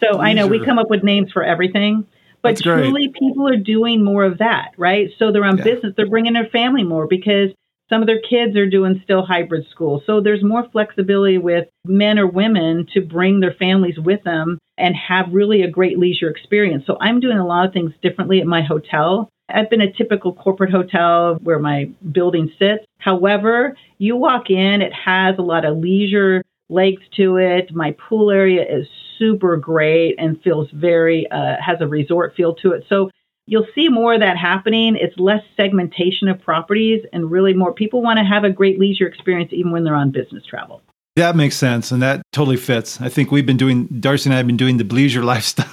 [0.00, 2.06] So I know we come up with names for everything.
[2.42, 5.10] But truly, people are doing more of that, right?
[5.18, 5.64] So they're on yeah.
[5.64, 7.50] business, they're bringing their family more because
[7.90, 10.02] some of their kids are doing still hybrid school.
[10.06, 14.94] So there's more flexibility with men or women to bring their families with them and
[14.96, 16.84] have really a great leisure experience.
[16.86, 19.28] So I'm doing a lot of things differently at my hotel.
[19.52, 22.84] I've been a typical corporate hotel where my building sits.
[22.98, 27.74] However, you walk in, it has a lot of leisure legs to it.
[27.74, 28.86] My pool area is
[29.18, 32.84] super great and feels very, uh, has a resort feel to it.
[32.88, 33.10] So
[33.50, 34.96] you'll see more of that happening.
[34.96, 39.06] It's less segmentation of properties and really more people want to have a great leisure
[39.06, 40.80] experience even when they're on business travel.
[41.16, 43.00] That makes sense, and that totally fits.
[43.00, 45.66] I think we've been doing Darcy and I have been doing the bleisure lifestyle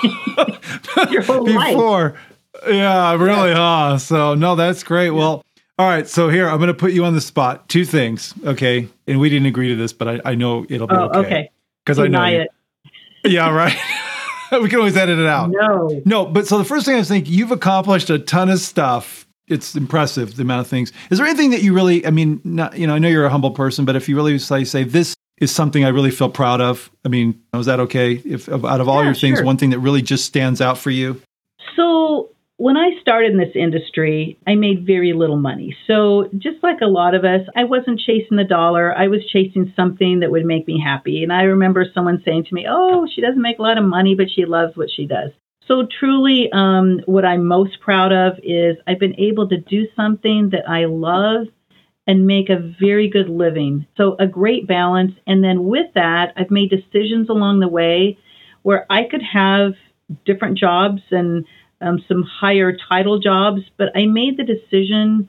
[1.10, 2.10] Your whole before.
[2.10, 2.72] Life.
[2.72, 3.56] Yeah, really, yeah.
[3.90, 3.98] huh?
[3.98, 5.10] So no, that's great.
[5.10, 5.44] Well,
[5.76, 6.08] all right.
[6.08, 7.68] So here, I'm going to put you on the spot.
[7.68, 8.88] Two things, okay?
[9.08, 11.50] And we didn't agree to this, but I, I know it'll be oh, okay.
[11.84, 12.48] Because I know it.
[13.24, 13.76] Yeah, right.
[14.62, 15.50] we can always edit it out.
[15.50, 16.02] No.
[16.04, 19.26] No, but so the first thing I was thinking, you've accomplished a ton of stuff.
[19.46, 20.90] It's impressive the amount of things.
[21.10, 22.06] Is there anything that you really?
[22.06, 24.38] I mean, not you know, I know you're a humble person, but if you really
[24.38, 26.90] say say this is something I really feel proud of.
[27.04, 28.14] I mean, was that okay?
[28.24, 29.44] If out of all yeah, your things, sure.
[29.44, 31.20] one thing that really just stands out for you?
[31.76, 35.76] So when I started in this industry, I made very little money.
[35.88, 38.96] So, just like a lot of us, I wasn't chasing the dollar.
[38.96, 41.24] I was chasing something that would make me happy.
[41.24, 44.14] And I remember someone saying to me, Oh, she doesn't make a lot of money,
[44.14, 45.30] but she loves what she does.
[45.66, 50.50] So, truly, um, what I'm most proud of is I've been able to do something
[50.52, 51.48] that I love
[52.06, 53.86] and make a very good living.
[53.96, 55.12] So, a great balance.
[55.26, 58.16] And then with that, I've made decisions along the way
[58.62, 59.72] where I could have
[60.24, 61.46] different jobs and
[61.84, 65.28] um, some higher title jobs, but I made the decision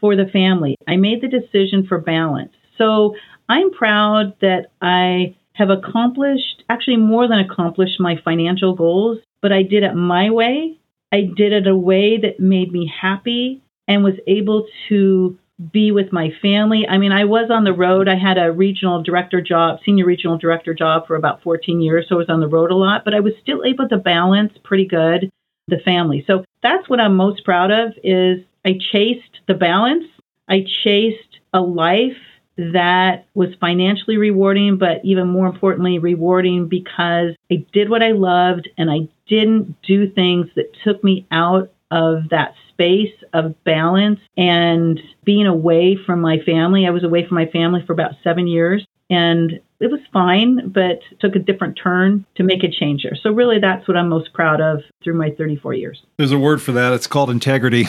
[0.00, 0.76] for the family.
[0.88, 2.52] I made the decision for balance.
[2.78, 3.14] So
[3.48, 9.62] I'm proud that I have accomplished, actually more than accomplished my financial goals, but I
[9.62, 10.78] did it my way.
[11.12, 15.38] I did it a way that made me happy and was able to
[15.72, 16.86] be with my family.
[16.88, 18.08] I mean, I was on the road.
[18.08, 22.14] I had a regional director job, senior regional director job for about 14 years, so
[22.14, 24.86] I was on the road a lot, but I was still able to balance pretty
[24.86, 25.30] good
[25.70, 26.24] the family.
[26.26, 30.04] So that's what I'm most proud of is I chased the balance.
[30.48, 32.16] I chased a life
[32.56, 38.68] that was financially rewarding, but even more importantly, rewarding because I did what I loved
[38.76, 45.00] and I didn't do things that took me out of that space of balance and
[45.24, 46.86] being away from my family.
[46.86, 48.84] I was away from my family for about seven years.
[49.08, 53.16] And it was fine, but took a different turn to make a change there.
[53.16, 56.02] So really, that's what I'm most proud of through my 34 years.
[56.18, 56.92] There's a word for that.
[56.92, 57.86] It's called integrity.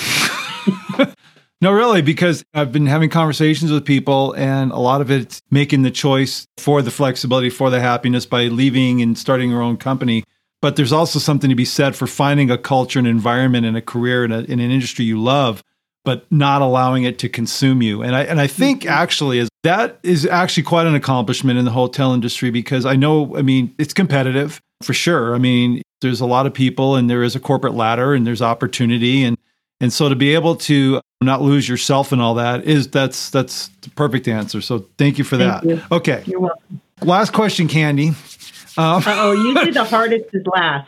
[1.62, 5.82] no, really, because I've been having conversations with people, and a lot of it's making
[5.82, 10.24] the choice for the flexibility, for the happiness by leaving and starting your own company.
[10.62, 13.82] But there's also something to be said for finding a culture, an environment, and a
[13.82, 15.62] career in, a, in an industry you love
[16.04, 18.02] but not allowing it to consume you.
[18.02, 18.90] And I and I think mm-hmm.
[18.90, 23.36] actually is that is actually quite an accomplishment in the hotel industry because I know
[23.38, 25.36] I mean it's competitive for sure.
[25.36, 28.42] I mean there's a lot of people and there is a corporate ladder and there's
[28.42, 29.38] opportunity and
[29.80, 33.70] and so to be able to not lose yourself and all that is that's that's
[33.82, 34.62] the perfect answer.
[34.62, 35.70] So thank you for thank that.
[35.70, 35.82] You.
[35.92, 36.24] Okay.
[36.26, 36.82] You're welcome.
[37.04, 38.10] Last question, Kandee.
[38.78, 40.88] Um, oh, usually the hardest is last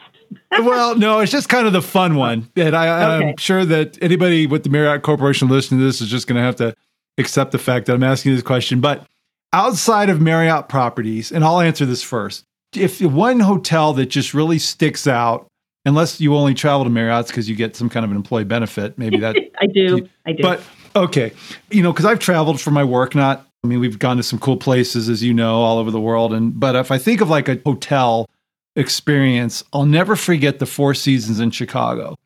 [0.60, 2.50] well, no, it's just kind of the fun one.
[2.56, 6.28] And I, am sure that anybody with the Marriott Corporation listening to this is just
[6.28, 6.76] going to have to
[7.18, 8.82] accept the fact that I'm asking this question.
[8.82, 9.06] But
[9.52, 12.44] outside of Marriott properties, and I'll answer this first.
[12.76, 15.48] If one hotel that just really sticks out
[15.86, 18.98] unless you only travel to Marriott's because you get some kind of an employee benefit.
[18.98, 20.08] Maybe that I do.
[20.26, 20.42] I do.
[20.42, 20.62] But
[20.96, 21.34] okay,
[21.72, 23.16] you know, because I've traveled for my work.
[23.16, 26.02] Not, I mean, we've gone to some cool places, as you know, all over the
[26.02, 26.34] world.
[26.34, 28.30] And but if I think of like a hotel
[28.76, 32.18] experience, I'll never forget the Four Seasons in Chicago.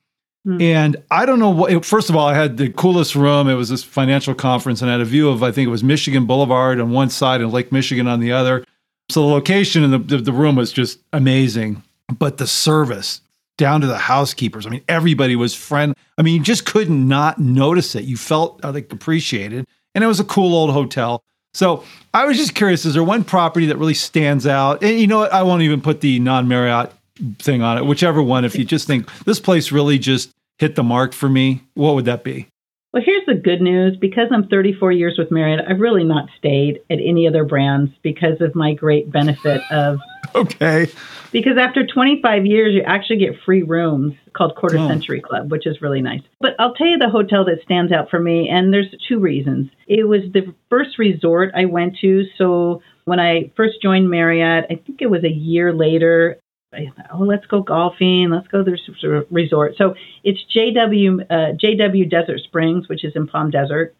[0.45, 0.61] Hmm.
[0.61, 3.49] And I don't know what, first of all, I had the coolest room.
[3.49, 5.83] It was this financial conference and I had a view of, I think it was
[5.83, 8.63] Michigan Boulevard on one side and Lake Michigan on the other.
[9.09, 11.83] So the location in the, the, the room was just amazing.
[12.17, 13.21] But the service,
[13.57, 15.93] down to the housekeepers, I mean, everybody was friend.
[16.17, 18.05] I mean, you just couldn't not notice it.
[18.05, 19.65] You felt, I think, appreciated.
[19.93, 21.23] And it was a cool old hotel.
[21.57, 21.83] So
[22.13, 24.83] I was just curious, is there one property that really stands out?
[24.83, 25.33] And you know what?
[25.33, 26.93] I won't even put the non Marriott
[27.39, 28.45] thing on it, whichever one.
[28.45, 30.29] If you just think this place really just
[30.59, 32.47] hit the mark for me, what would that be?
[32.93, 33.97] Well, here's the good news.
[33.97, 38.39] Because I'm 34 years with Marriott, I've really not stayed at any other brands because
[38.39, 39.97] of my great benefit of.
[40.41, 40.87] Okay.
[41.31, 44.87] Because after 25 years, you actually get free rooms called Quarter oh.
[44.87, 46.21] Century Club, which is really nice.
[46.39, 49.69] But I'll tell you the hotel that stands out for me, and there's two reasons.
[49.87, 52.25] It was the first resort I went to.
[52.37, 56.39] So when I first joined Marriott, I think it was a year later,
[56.73, 59.75] I thought, oh, let's go golfing, let's go to this resort.
[59.77, 63.95] So it's JW uh, JW Desert Springs, which is in Palm Desert,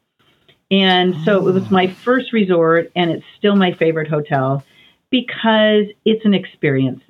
[0.69, 1.93] and so it was my oh.
[2.03, 4.63] first resort, and it's still my favorite hotel
[5.12, 7.01] because it's an experience.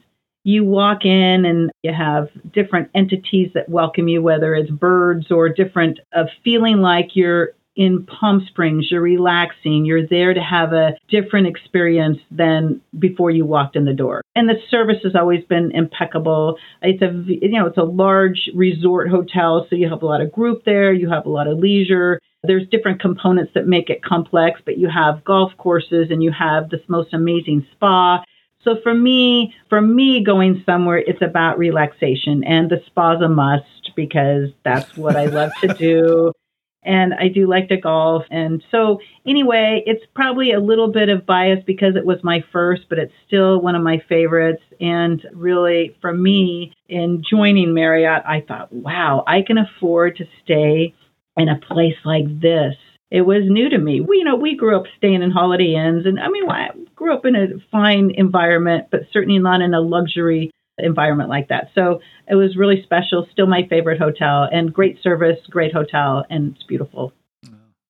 [0.43, 5.49] You walk in and you have different entities that welcome you, whether it's birds or
[5.49, 10.93] different of feeling like you're in Palm Springs, you're relaxing, you're there to have a
[11.09, 14.21] different experience than before you walked in the door.
[14.35, 16.57] And the service has always been impeccable.
[16.81, 20.31] It's a you know, it's a large resort hotel, so you have a lot of
[20.31, 22.19] group there, you have a lot of leisure.
[22.43, 26.69] There's different components that make it complex, but you have golf courses and you have
[26.69, 28.23] this most amazing spa.
[28.63, 33.91] So for me, for me going somewhere, it's about relaxation and the spa's a must
[33.95, 36.31] because that's what I love to do
[36.87, 38.23] and I do like to golf.
[38.31, 42.83] And so, anyway, it's probably a little bit of bias because it was my first,
[42.89, 44.63] but it's still one of my favorites.
[44.79, 50.95] And really, for me, in joining Marriott, I thought, wow, I can afford to stay
[51.37, 52.75] in a place like this.
[53.09, 54.01] It was new to me.
[54.01, 57.13] We, you know, we grew up staying in Holiday Inns, and I mean, I grew
[57.13, 61.69] up in a fine environment, but certainly not in a luxury environment like that.
[61.73, 63.27] So it was really special.
[63.31, 67.13] Still my favorite hotel and great service, great hotel, and it's beautiful.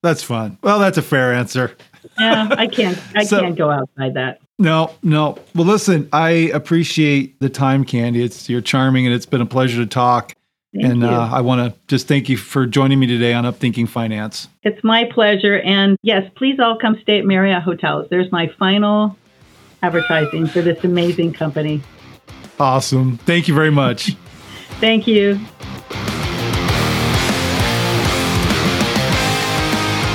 [0.04, 0.60] That's fun.
[0.62, 1.76] Well, that's a fair answer.
[2.20, 3.00] yeah, I can't.
[3.16, 4.40] I so, can't go outside that.
[4.60, 5.38] No, no.
[5.56, 8.24] Well, listen, I appreciate the time, Kandee.
[8.24, 10.34] It's you're charming, and it's been a pleasure to talk.
[10.82, 13.90] Thank and uh, I want to just thank you for joining me today on Upthinking
[13.90, 14.48] Finance.
[14.62, 15.60] It's my pleasure.
[15.62, 18.08] And yes, please all come stay at Marriott Hotels.
[18.10, 19.18] There's my final
[19.82, 21.82] advertising for this amazing company.
[22.60, 23.18] Awesome.
[23.18, 24.12] Thank you very much.
[24.80, 25.40] Thank you.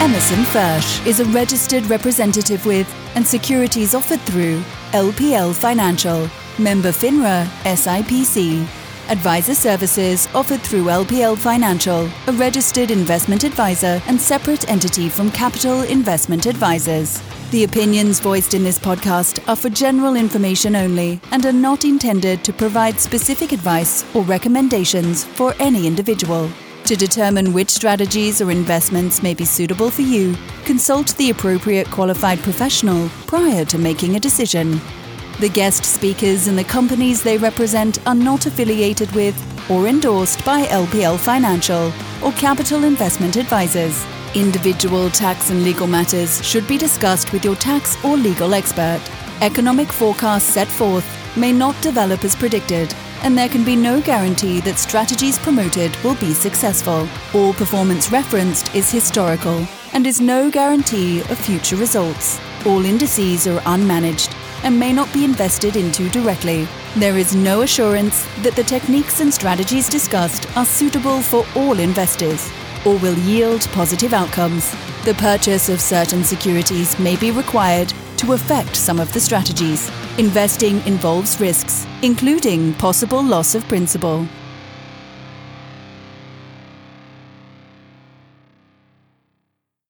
[0.00, 4.60] Emerson Fersch is a registered representative with and securities offered through
[4.92, 8.81] LPL Financial, member FINRA SIPC.
[9.08, 15.82] Advisor services offered through LPL Financial, a registered investment advisor and separate entity from Capital
[15.82, 17.20] Investment Advisors.
[17.50, 22.44] The opinions voiced in this podcast are for general information only and are not intended
[22.44, 26.48] to provide specific advice or recommendations for any individual.
[26.84, 32.38] To determine which strategies or investments may be suitable for you, consult the appropriate qualified
[32.38, 34.80] professional prior to making a decision.
[35.40, 39.34] The guest speakers and the companies they represent are not affiliated with
[39.70, 44.04] or endorsed by LPL Financial or Capital Investment Advisors.
[44.34, 49.00] Individual tax and legal matters should be discussed with your tax or legal expert.
[49.40, 51.04] Economic forecasts set forth
[51.36, 56.14] may not develop as predicted, and there can be no guarantee that strategies promoted will
[56.16, 57.08] be successful.
[57.34, 62.40] All performance referenced is historical and is no guarantee of future results.
[62.64, 64.32] All indices are unmanaged
[64.62, 66.66] and may not be invested into directly.
[66.96, 72.50] There is no assurance that the techniques and strategies discussed are suitable for all investors
[72.84, 74.70] or will yield positive outcomes.
[75.04, 79.90] The purchase of certain securities may be required to affect some of the strategies.
[80.18, 84.26] Investing involves risks, including possible loss of principal.